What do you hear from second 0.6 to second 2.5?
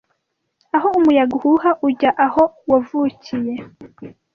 Aho umuyaga uhuha ujya aho